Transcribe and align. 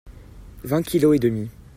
Vingt 0.63 0.81
kilos 0.87 1.15
et 1.15 1.19
demi. 1.19 1.51